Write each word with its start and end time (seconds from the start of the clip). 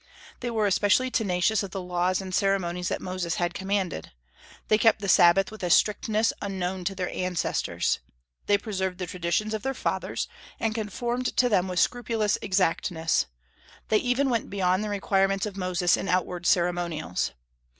They 0.39 0.49
were 0.49 0.65
especially 0.65 1.11
tenacious 1.11 1.61
of 1.61 1.69
the 1.69 1.79
laws 1.79 2.21
and 2.21 2.33
ceremonies 2.33 2.87
that 2.87 3.03
Moses 3.03 3.35
had 3.35 3.53
commanded. 3.53 4.11
They 4.67 4.79
kept 4.79 4.99
the 4.99 5.07
Sabbath 5.07 5.51
with 5.51 5.61
a 5.61 5.69
strictness 5.69 6.33
unknown 6.41 6.85
to 6.85 6.95
their 6.95 7.11
ancestors. 7.15 7.99
They 8.47 8.57
preserved 8.57 8.97
the 8.97 9.05
traditions 9.05 9.53
of 9.53 9.61
their 9.61 9.75
fathers, 9.75 10.27
and 10.59 10.73
conformed 10.73 11.37
to 11.37 11.49
them 11.49 11.67
with 11.67 11.77
scrupulous 11.77 12.39
exactness; 12.41 13.27
they 13.89 13.97
even 13.97 14.31
went 14.31 14.49
beyond 14.49 14.83
the 14.83 14.89
requirements 14.89 15.45
of 15.45 15.55
Moses 15.55 15.95
in 15.95 16.09
outward 16.09 16.47
ceremonials. 16.47 17.33